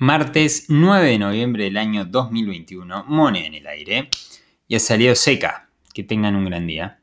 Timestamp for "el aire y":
3.54-4.76